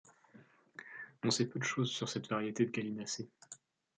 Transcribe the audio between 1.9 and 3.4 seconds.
sur cette variété de gallinacé.